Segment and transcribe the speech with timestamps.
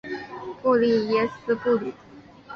[0.63, 1.93] 布利耶斯布吕。